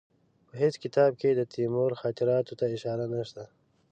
په 0.47 0.53
هېڅ 0.61 0.75
کتاب 0.83 1.11
کې 1.21 1.29
د 1.35 1.41
تیمور 1.53 1.91
خاطراتو 2.01 2.53
ته 2.59 2.65
اشاره 2.75 3.05
نشته. 3.13 3.43